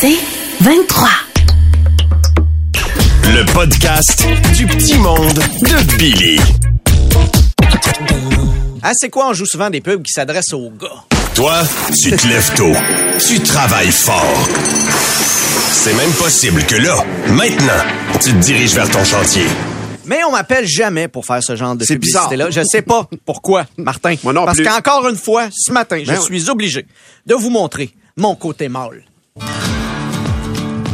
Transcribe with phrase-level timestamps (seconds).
[0.00, 0.16] C'est
[0.60, 1.08] 23.
[3.24, 4.26] Le podcast
[4.56, 6.38] du petit monde de Billy.
[8.82, 9.28] Ah, c'est quoi?
[9.28, 11.04] On joue souvent des pubs qui s'adressent aux gars?
[11.34, 11.62] Toi,
[12.02, 12.72] tu te lèves tôt.
[13.26, 14.48] Tu travailles fort.
[15.72, 17.82] C'est même possible que là, maintenant,
[18.22, 19.44] tu te diriges vers ton chantier.
[20.04, 22.50] Mais on m'appelle jamais pour faire ce genre de C'est publicité-là.
[22.50, 24.14] Je sais pas pourquoi, Martin.
[24.22, 24.66] Moi non Parce plus.
[24.66, 26.86] qu'encore une fois, ce matin, je Ben suis obligé
[27.26, 29.04] de vous montrer mon côté mâle.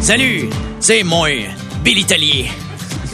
[0.03, 1.29] Salut, c'est moi,
[1.85, 2.51] Billy Tellier.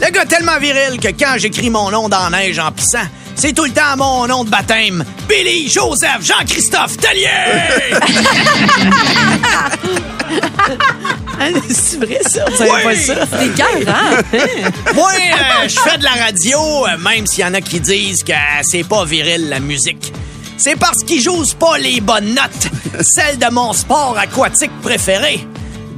[0.01, 3.53] Le gars tellement viril que quand j'écris mon nom dans la neige en pissant, c'est
[3.53, 5.05] tout le temps mon nom de baptême.
[5.27, 7.29] Billy Joseph Jean-Christophe Tellier!
[11.69, 12.45] c'est vrai ça?
[12.59, 12.67] Oui.
[12.83, 13.27] pas ça?
[13.39, 14.17] C'est cœur, hein?
[14.95, 18.23] Moi, euh, je fais de la radio, euh, même s'il y en a qui disent
[18.23, 18.33] que
[18.63, 20.11] c'est pas viril la musique.
[20.57, 22.71] C'est parce qu'ils jouent pas les bonnes notes,
[23.01, 25.45] celles de mon sport aquatique préféré.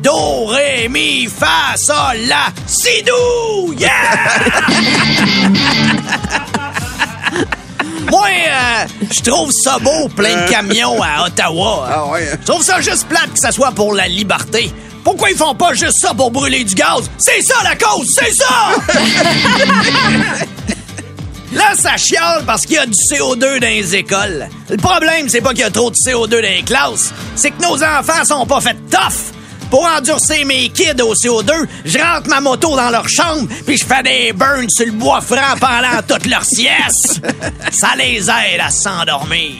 [0.01, 3.87] Do, ré, mi, fa, sol, la, si, do, yeah!
[8.09, 11.87] Moi, euh, je trouve ça beau, plein de camions à Ottawa.
[11.89, 12.31] Ah ouais.
[12.41, 14.71] Je trouve ça juste plate que ça soit pour la liberté.
[15.03, 17.09] Pourquoi ils font pas juste ça pour brûler du gaz?
[17.19, 18.71] C'est ça la cause, c'est ça!
[21.53, 24.47] Là, ça chiale parce qu'il y a du CO2 dans les écoles.
[24.69, 27.61] Le problème, c'est pas qu'il y a trop de CO2 dans les classes, c'est que
[27.61, 29.33] nos enfants sont pas faits tough.
[29.71, 31.51] Pour endurcer mes kids au CO2,
[31.85, 35.21] je rentre ma moto dans leur chambre puis je fais des burns sur le bois
[35.21, 37.21] franc pendant toute leur sieste.
[37.71, 39.53] Ça les aide à s'endormir.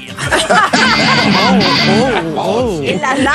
[2.84, 3.32] Et là là!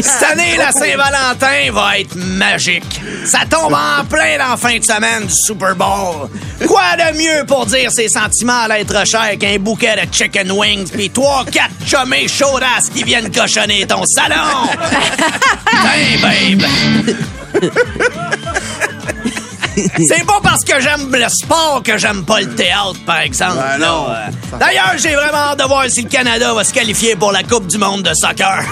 [0.00, 3.00] Cette année, la Saint-Valentin va être magique.
[3.24, 6.28] Ça tombe en plein dans la fin de semaine du Super Bowl.
[6.66, 10.90] Quoi de mieux pour dire ses sentiments à l'être cher qu'un bouquet de chicken wings
[10.90, 14.34] pis trois, quatre chummés chaudasses qui viennent cochonner ton salon?
[16.08, 16.66] Hey, babe!
[20.08, 23.56] C'est pas parce que j'aime le sport que j'aime pas le théâtre, par exemple.
[23.56, 24.06] Ben non.
[24.08, 27.42] Euh, D'ailleurs, j'ai vraiment hâte de voir si le Canada va se qualifier pour la
[27.42, 28.62] Coupe du monde de soccer.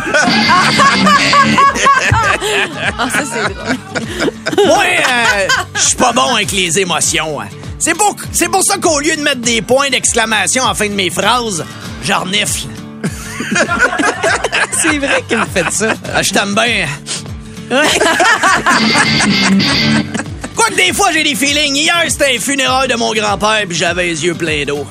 [2.98, 4.66] Ah, ça, c'est drôle.
[4.66, 7.40] Moi, euh, je suis pas bon avec les émotions.
[7.42, 7.48] hein.
[7.80, 10.94] C'est pour, c'est pour ça qu'au lieu de mettre des points d'exclamation en fin de
[10.94, 11.64] mes phrases,
[12.04, 12.68] j'en renifle.
[14.82, 15.94] c'est vrai que vous faites ça.
[16.14, 16.88] Ah, je t'aime bien.
[20.56, 21.76] Quoique des fois, j'ai des feelings.
[21.76, 24.86] Hier, c'était un funérail de mon grand-père, puis j'avais les yeux pleins d'eau.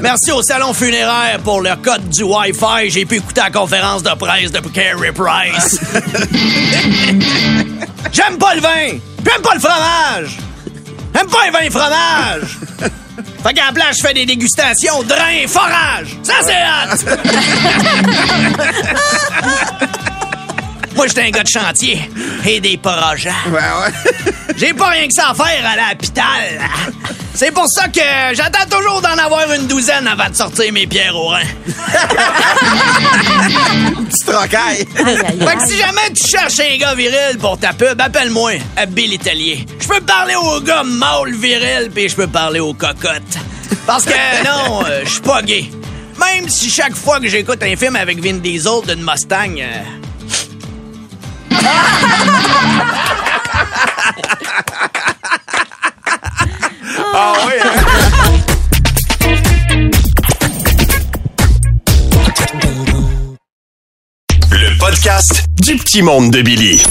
[0.00, 2.88] Merci au salon funéraire pour le code du Wi-Fi.
[2.90, 5.80] J'ai pu écouter la conférence de presse de Carey Price.
[8.12, 8.98] J'aime pas le vin.
[9.24, 10.36] J'aime pas le fromage.
[11.14, 12.58] J'aime pas le vin et fromage.
[13.42, 16.16] Fait qu'à la place, je fais des dégustations drain forage.
[16.22, 17.16] Ça, c'est hot.
[21.02, 22.08] Moi, j'étais un gars de chantier
[22.46, 23.32] et des projets.
[23.48, 23.90] Ouais, ouais.
[24.56, 26.60] J'ai pas rien que ça à faire à l'hôpital.
[27.34, 28.00] C'est pour ça que
[28.34, 31.42] j'attends toujours d'en avoir une douzaine avant de sortir mes pierres au rein.
[34.10, 34.86] Petit trocaille.
[34.94, 38.52] Fait que si jamais tu cherches un gars viril pour ta pub, appelle-moi
[38.90, 39.66] Bill Italier.
[39.80, 43.38] Je peux parler aux gars mâles viril puis je peux parler aux cocottes.
[43.88, 44.12] Parce que
[44.44, 45.68] non, euh, je suis pas gay.
[46.20, 49.82] Même si chaque fois que j'écoute un film avec Vin Diesel d'une Mustang, euh,
[57.24, 57.70] Ah hein.
[64.50, 66.82] Le podcast du petit monde de Billy.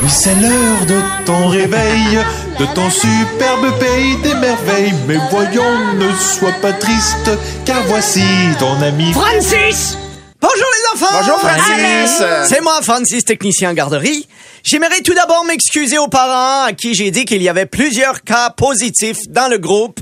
[0.00, 2.20] Oui, c'est l'heure de ton réveil,
[2.60, 4.94] de ton superbe pays des merveilles.
[5.08, 7.32] Mais voyons, ne sois pas triste,
[7.64, 8.22] car voici
[8.60, 9.12] ton ami.
[9.12, 9.98] Francis!
[10.40, 11.14] Bonjour les enfants!
[11.18, 12.22] Bonjour, Francis.
[12.48, 14.28] C'est moi, Francis, technicien en garderie.
[14.64, 18.48] J'aimerais tout d'abord m'excuser aux parents à qui j'ai dit qu'il y avait plusieurs cas
[18.48, 20.00] positifs dans le groupe.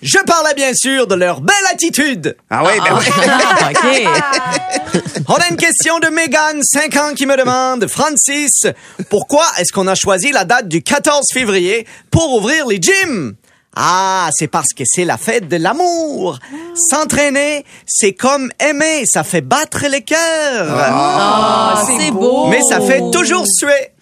[0.00, 2.34] Je parlais bien sûr de leur belle attitude.
[2.48, 3.04] Ah ouais, ben ouais.
[3.28, 3.70] Ah,
[4.94, 5.22] OK.
[5.28, 8.66] On a une question de Megan, 5 ans, qui me demande, Francis,
[9.10, 13.34] pourquoi est-ce qu'on a choisi la date du 14 février pour ouvrir les gyms?
[13.76, 16.38] Ah, c'est parce que c'est la fête de l'amour.
[16.74, 20.76] S'entraîner, c'est comme aimer, ça fait battre les cœurs.
[20.76, 22.48] Ah, c'est beau.
[22.48, 23.92] Mais ça fait toujours suer.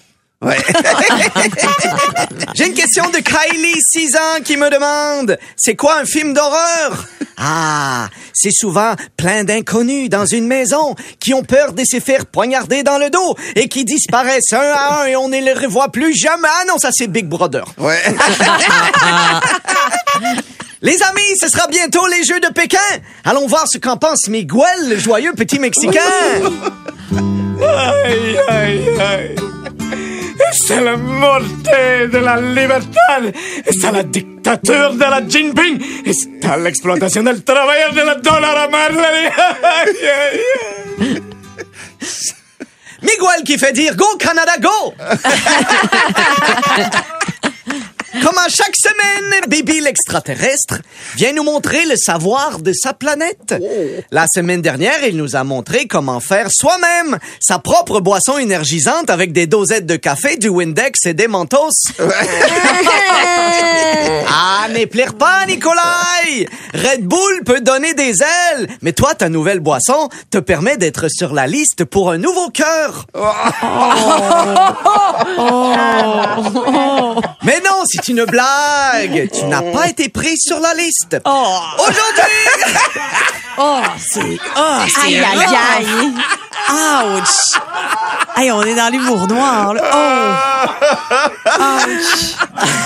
[0.41, 0.57] Ouais.
[2.55, 7.07] J'ai une question de Kylie, 6 ans, qui me demande C'est quoi un film d'horreur?
[7.37, 12.85] Ah, c'est souvent plein d'inconnus dans une maison qui ont peur de se faire poignarder
[12.85, 16.15] dans le dos et qui disparaissent un à un et on ne les revoit plus
[16.17, 16.49] jamais.
[16.61, 17.65] Ah non, ça c'est Big Brother.
[17.77, 18.01] Ouais.
[20.81, 22.79] Les amis, ce sera bientôt les Jeux de Pékin.
[23.25, 25.99] Allons voir ce qu'en pense Miguel, le joyeux petit Mexicain.
[27.61, 29.35] Aïe, aïe, aïe.
[30.53, 33.33] C'est la muerte de la libertad.
[33.65, 36.03] Está la dictatura de la Jinping.
[36.05, 39.31] Está la explotación del trabajador de la dólar a Marley.
[43.01, 44.93] Miguel qui fait dire Go Canada, go!
[48.49, 50.77] Chaque semaine, Bibi l'extraterrestre
[51.17, 53.55] vient nous montrer le savoir de sa planète.
[54.11, 59.33] La semaine dernière, il nous a montré comment faire soi-même sa propre boisson énergisante avec
[59.33, 61.69] des dosettes de café, du Windex et des Mentos.
[64.29, 66.49] ah, mais plaire pas, Nikolai!
[66.73, 71.35] Red Bull peut donner des ailes, mais toi, ta nouvelle boisson te permet d'être sur
[71.35, 73.07] la liste pour un nouveau cœur.
[77.45, 79.31] Mais non, c'est une blague.
[79.39, 81.17] Tu n'as pas été pris sur la liste.
[81.25, 82.23] Aujourd'hui,
[83.61, 84.39] Oh, c'est.
[84.57, 85.07] Oh, c'est.
[85.07, 86.13] Aïe, aïe, aïe.
[86.71, 87.59] Ouch!
[88.37, 89.83] Hey, on est dans l'humour noir, là.
[89.93, 90.69] Oh!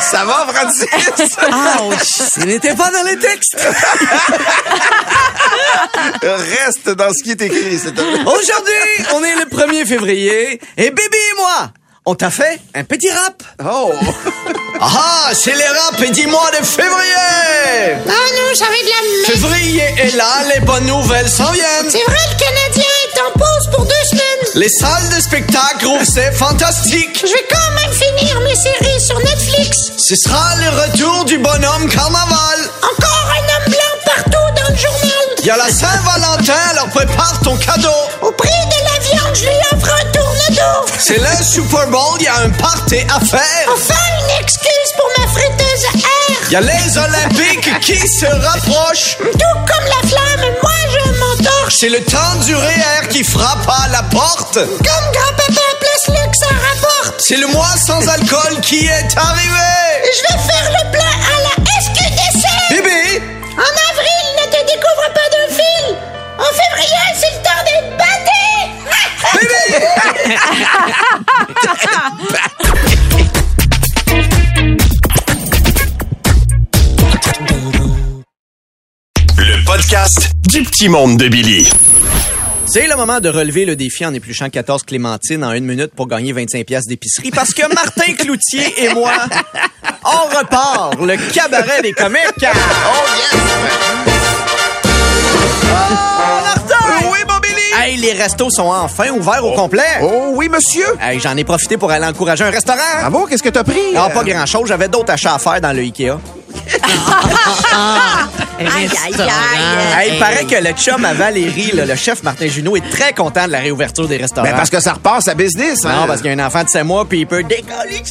[0.01, 0.87] Ça va, Francis?
[0.89, 2.07] Ouch!
[2.33, 3.59] ce n'était pas dans les textes.
[6.23, 8.83] Reste dans ce qui est écrit, c'est Aujourd'hui,
[9.13, 11.71] on est le 1er février et Bibi et moi,
[12.07, 13.43] on t'a fait un petit rap.
[13.63, 13.93] Oh!
[14.85, 17.95] Ah, c'est les rap et dis-moi de février.
[18.05, 19.27] Ah non, j'avais de la merde.
[19.27, 21.89] Février est là, les bonnes nouvelles s'en viennent.
[21.89, 24.49] C'est vrai, le Canadien est en pause pour deux semaines.
[24.57, 27.25] Les salles de spectacle rouvrent, c'est fantastique.
[27.25, 29.93] Je vais quand même finir mes séries sur Netflix.
[29.97, 32.59] Ce sera le retour du bonhomme carnaval.
[32.83, 35.27] Encore un homme blanc partout dans le journal.
[35.39, 37.89] Il y a la Saint-Valentin, alors prépare ton cadeau.
[38.21, 40.93] Au prix de la viande, je lui offre un tourne-dos.
[40.99, 43.69] C'est le Super Bowl, il y a un party à faire.
[43.73, 44.72] Enfin, une excuse
[46.53, 49.17] Il y a les Olympiques qui se rapprochent.
[49.17, 51.77] Tout comme la flamme, moi je m'entorche.
[51.79, 54.57] C'est le temps du REER qui frappe à la porte.
[54.57, 57.23] Comme grand-papa place le que ça rapporte.
[57.23, 60.03] C'est le mois sans alcool qui est arrivé.
[60.05, 62.45] Je vais faire le plein à la SQDC.
[62.69, 63.23] Bibi,
[63.57, 65.87] En avril, ne te découvre pas d'un fil.
[66.39, 68.43] En février, c'est le temps d'être batté.
[69.41, 69.63] Bibi.
[80.53, 81.67] du petit monde de Billy.
[82.67, 86.07] C'est le moment de relever le défi en épluchant 14 clémentines en une minute pour
[86.07, 89.13] gagner 25 pièces d'épicerie parce que Martin Cloutier et moi,
[90.05, 92.45] on repart le cabaret des comiques.
[92.45, 92.53] Oh
[96.45, 97.09] Martin!
[97.11, 97.73] Oui, mon Billy!
[97.83, 100.01] Hey, les restos sont enfin ouverts au complet.
[100.03, 100.85] Oh oui, monsieur!
[101.01, 102.79] Hey, j'en ai profité pour aller encourager un restaurant.
[103.01, 103.97] Bravo, qu'est-ce que t'as pris?
[103.97, 104.69] Ah, pas grand-chose.
[104.69, 106.19] J'avais d'autres achats à faire dans le Ikea.
[108.59, 109.99] Aïe, aïe, aïe.
[109.99, 113.13] Hey, il paraît que le chum à Valérie, là, le chef Martin Junot, est très
[113.13, 114.47] content de la réouverture des restaurants.
[114.49, 115.93] Ben, parce que ça repart sa business, hein?
[116.01, 118.03] Non, parce qu'il y a un enfant de 7 mois, puis il peut décoller.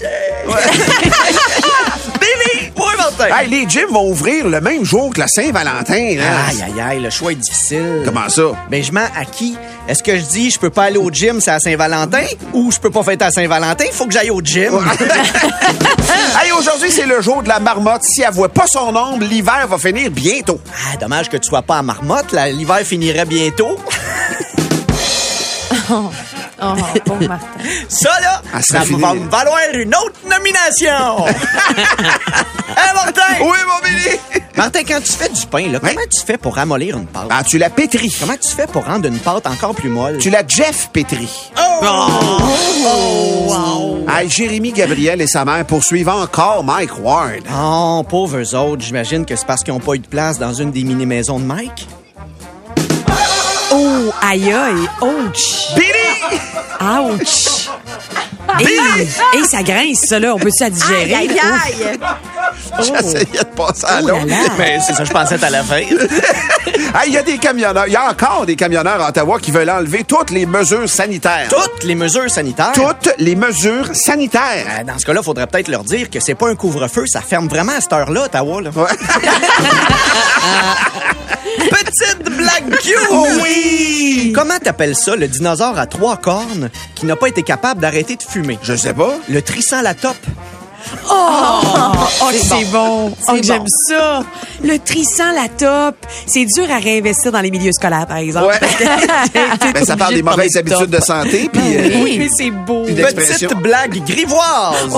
[2.43, 2.71] Billy!
[2.75, 3.35] Oui, Martin!
[3.37, 6.45] Hey, les gyms vont ouvrir le même jour que la Saint-Valentin, là.
[6.49, 8.01] Aïe, aïe, aïe, le choix est difficile.
[8.05, 8.43] Comment ça?
[8.69, 9.55] Ben, je mens à qui?
[9.87, 12.23] Est-ce que je dis je peux pas aller au gym, c'est à Saint-Valentin?
[12.53, 14.73] Ou je peux pas fêter à Saint-Valentin, il faut que j'aille au gym?
[16.43, 18.03] hey, aujourd'hui, c'est le jour de la marmotte.
[18.03, 20.59] Si elle voit pas son ombre, l'hiver va finir bientôt.
[20.91, 23.77] ah, dommage que tu sois pas à marmotte, là, l'hiver finirait bientôt.
[25.91, 26.09] Oh,
[27.05, 27.47] pauvre Martin.
[27.89, 29.01] Ça, là, Ah, ça ça finit.
[29.01, 31.25] va me valoir une autre nomination!
[32.73, 33.21] Hein, Martin?
[33.41, 34.17] Oui, mon Billy!
[34.55, 37.27] Martin, quand tu fais du pain, là, comment tu fais pour ramollir une pâte?
[37.29, 38.15] Ah, tu la pétris.
[38.17, 40.19] Comment tu fais pour rendre une pâte encore plus molle?
[40.19, 41.51] Tu la Jeff pétris.
[41.83, 44.05] Oh!
[44.09, 47.41] Hey, Jérémy Gabriel et sa mère poursuivent encore Mike Ward.
[47.53, 50.71] Oh, pauvres autres, j'imagine que c'est parce qu'ils n'ont pas eu de place dans une
[50.71, 51.87] des mini-maisons de Mike.
[53.73, 54.87] Oh, aïe, aïe.
[55.01, 55.73] Ouch.
[55.75, 56.00] Billy!
[56.81, 57.69] Ouch.
[58.59, 60.33] Hey, ça grince, ça, là.
[60.35, 61.13] On peut-tu la digérer?
[61.15, 61.99] Aïe, aïe, aïe.
[62.79, 64.25] J'essayais de passer à Oh l'autre.
[64.57, 65.81] Mais c'est ça, je pensais à la fin.
[66.93, 69.51] Hey, Il y a des camionneurs, il y a encore des camionneurs à Ottawa qui
[69.51, 71.47] veulent enlever toutes les mesures sanitaires.
[71.49, 72.73] Toutes les mesures sanitaires?
[72.73, 74.65] Toutes les mesures sanitaires.
[74.67, 77.47] Euh, Dans ce cas-là, faudrait peut-être leur dire que c'est pas un couvre-feu, ça ferme
[77.47, 78.61] vraiment à cette heure-là, Ottawa.
[78.61, 78.71] Là.
[81.57, 83.41] Petite blague cute!
[83.41, 84.31] oui!
[84.33, 88.23] Comment t'appelles ça, le dinosaure à trois cornes qui n'a pas été capable d'arrêter de
[88.23, 88.57] fumer?
[88.63, 89.17] Je sais pas.
[89.29, 90.15] Le trissant la top.
[91.09, 93.09] Oh, c'est bon.
[93.11, 93.65] Oh, C'est j'aime bon.
[93.89, 94.23] ça.
[94.63, 95.95] Le trissant, la top.
[96.27, 98.47] C'est dur à réinvestir dans les milieux scolaires, par exemple.
[98.47, 98.59] Ouais.
[98.59, 101.75] Que Ben, ça parle des mauvaises de habitudes de santé, puis...
[101.77, 102.83] euh, Oui, mais c'est beau.
[102.85, 104.89] Petite blague grivoise.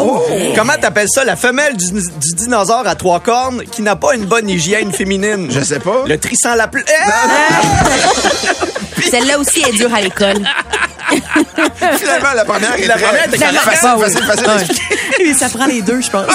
[0.56, 4.26] Comment t'appelles ça, la femelle du, du dinosaure à trois cornes qui n'a pas une
[4.26, 5.48] bonne hygiène féminine?
[5.50, 6.04] Je sais pas.
[6.08, 6.84] Le trissant la pl-
[9.10, 10.42] Celle-là aussi est dure à l'école.
[11.98, 14.04] Finalement, la première est La première était facile, facile, Ah oui.
[14.04, 14.48] facile, facile.
[14.48, 14.76] Ouais.
[15.26, 16.26] Mais ça prend les deux, je pense.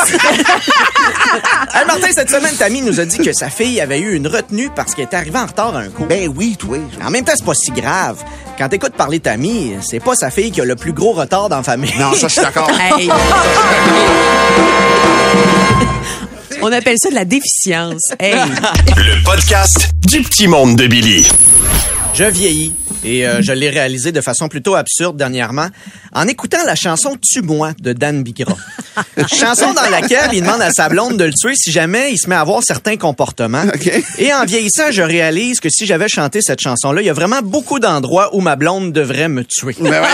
[1.75, 4.71] Hey, Martin, cette semaine, Tammy nous a dit que sa fille avait eu une retenue
[4.75, 6.07] parce qu'elle était arrivée en retard à un cours.
[6.07, 6.79] Ben oui, toi.
[7.05, 8.17] En même temps, c'est pas si grave.
[8.57, 11.59] Quand t'écoutes parler Tammy, c'est pas sa fille qui a le plus gros retard dans
[11.59, 11.93] la famille.
[11.99, 12.71] Non, ça, je suis d'accord.
[12.71, 13.11] Hey.
[16.63, 18.03] On appelle ça de la déficience.
[18.19, 18.35] Hey.
[18.97, 21.29] Le podcast du petit monde de Billy.
[22.15, 22.73] Je vieillis
[23.05, 25.69] et euh, je l'ai réalisé de façon plutôt absurde dernièrement
[26.13, 28.57] en écoutant la chanson Tue-moi de Dan Bigra.
[29.33, 32.29] chanson dans laquelle il demande à sa blonde de le tuer si jamais il se
[32.29, 33.65] met à avoir certains comportements.
[34.19, 37.41] Et en vieillissant, je réalise que si j'avais chanté cette chanson-là, il y a vraiment
[37.43, 39.77] beaucoup d'endroits où ma blonde devrait me tuer.
[39.79, 40.09] Ben ouais.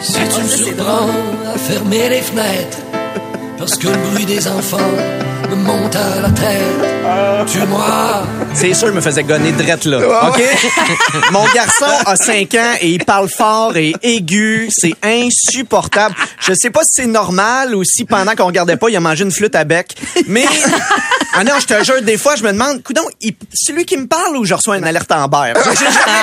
[0.00, 1.08] Si tu me surprends
[1.54, 2.78] à fermer les fenêtres,
[3.58, 4.78] parce que le bruit des enfants
[5.50, 8.22] me monte à la tête, tue-moi.
[8.54, 10.28] C'est sûr, il me faisait gonner drette là.
[10.28, 10.42] OK?
[11.32, 14.68] Mon garçon a 5 ans et il parle fort et aigu.
[14.72, 16.14] C'est insupportable.
[16.40, 19.24] Je sais pas si c'est normal ou si pendant qu'on regardait pas, il a mangé
[19.24, 19.94] une flûte à bec.
[20.26, 20.44] Mais,
[21.34, 23.96] ah non, je te jure, des fois, je me demande, coudon, il- c'est lui qui
[23.96, 25.54] me parle ou je reçois une alerte en berre?
[25.64, 26.22] J'ai jamais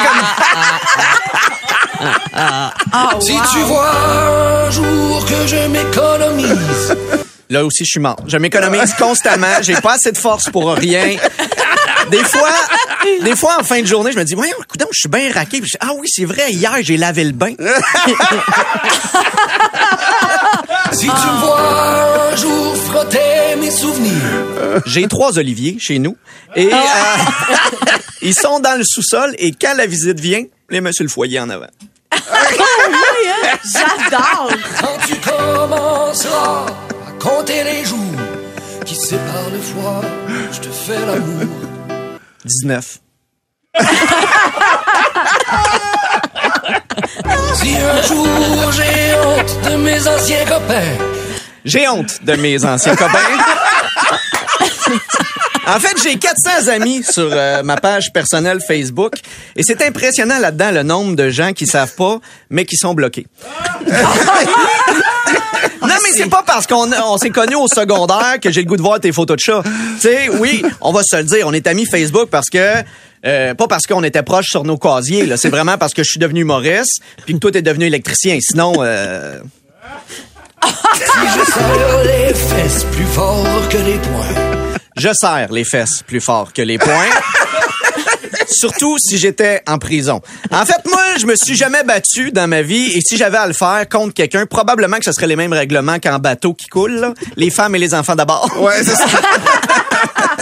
[2.02, 3.92] comme- Si tu vois
[4.68, 6.96] un jour que je m'économise,
[7.50, 8.18] Là aussi, je suis mort.
[8.28, 9.62] Je m'économise constamment.
[9.62, 11.16] J'ai pas assez de force pour rien.
[12.12, 12.50] Des fois,
[13.24, 15.60] des fois, en fin de journée, je me dis, voyons, écoute, je suis bien raqué.
[15.60, 17.52] Puis je dis, ah oui, c'est vrai, hier, j'ai lavé le bain.
[20.92, 26.16] si tu me vois un jour frotter mes souvenirs, J'ai trois oliviers chez nous.
[26.56, 26.78] Et euh,
[28.22, 29.34] ils sont dans le sous-sol.
[29.38, 31.68] Et quand la visite vient, les mets sur le foyer en avant.
[33.64, 34.50] J'adore.
[34.80, 36.66] quand tu commenceras
[37.20, 37.98] compter les jours
[38.86, 40.02] qui séparent le foie,
[40.52, 41.48] je te fais l'amour.
[42.46, 43.00] 19.
[47.56, 50.98] Si un jour j'ai honte de mes anciens copains,
[51.66, 53.18] J'ai honte de mes anciens copains.
[55.68, 59.16] En fait, j'ai 400 amis sur euh, ma page personnelle Facebook
[59.58, 62.20] et c'est impressionnant là-dedans le nombre de gens qui savent pas
[62.50, 63.28] mais qui sont bloqués.
[65.82, 68.78] Non, mais c'est pas parce qu'on on s'est connus au secondaire que j'ai le goût
[68.78, 69.62] de voir tes photos de chat.
[69.64, 72.84] Tu sais, oui, on va se le dire, on est amis Facebook parce que
[73.26, 75.38] euh, pas parce qu'on était proches sur nos casiers, là.
[75.38, 78.38] C'est vraiment parce que je suis devenu humoriste puis que toi t'es devenu électricien.
[78.42, 79.40] Sinon, euh,
[80.64, 84.80] je serre les fesses plus fort que les poings.
[84.98, 86.94] je serre les fesses plus fort que les poings.
[88.50, 90.22] Surtout si j'étais en prison.
[90.52, 93.48] En fait, moi, je me suis jamais battu dans ma vie et si j'avais à
[93.48, 96.94] le faire contre quelqu'un, probablement que ce serait les mêmes règlements qu'en bateau qui coule,
[96.94, 97.14] là.
[97.36, 98.50] les femmes et les enfants d'abord.
[98.60, 99.06] Ouais, c'est ça.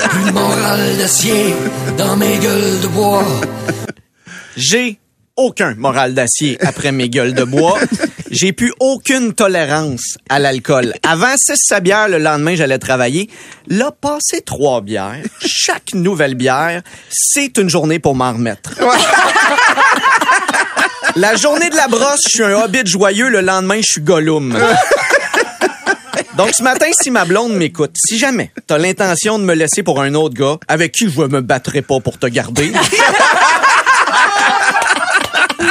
[0.10, 1.56] Plus de morale d'acier
[1.98, 3.26] dans mes gueules de bois.
[4.56, 5.00] J'ai
[5.36, 7.78] aucun moral d'acier après mes gueules de bois.
[8.36, 10.94] J'ai plus aucune tolérance à l'alcool.
[11.08, 13.30] Avant 6 bières, le lendemain, j'allais travailler.
[13.68, 18.72] Là, passer trois bières, chaque nouvelle bière, c'est une journée pour m'en remettre.
[21.16, 23.30] La journée de la brosse, je suis un hobbit joyeux.
[23.30, 24.54] Le lendemain, je suis Gollum.
[26.36, 30.02] Donc, ce matin, si ma blonde m'écoute, si jamais t'as l'intention de me laisser pour
[30.02, 32.74] un autre gars, avec qui je me battrai pas pour te garder,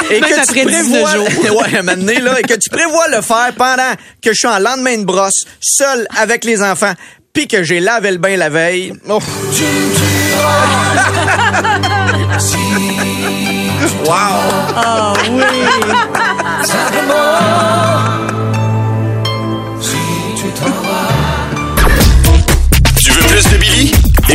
[0.09, 1.03] et que tu après 19
[1.41, 4.59] prévois, ouais, donné, là, et que tu prévois le faire pendant que je suis en
[4.59, 6.93] lendemain de brosse, seul avec les enfants,
[7.33, 8.93] puis que j'ai lavé le bain la veille.
[9.09, 9.19] oh,
[9.55, 11.34] Tu me